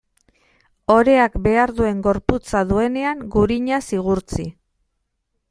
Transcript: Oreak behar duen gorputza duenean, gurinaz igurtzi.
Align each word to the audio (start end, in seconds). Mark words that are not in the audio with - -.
Oreak 0.93 1.35
behar 1.47 1.73
duen 1.81 1.99
gorputza 2.07 2.63
duenean, 2.73 3.23
gurinaz 3.37 3.83
igurtzi. 4.01 4.49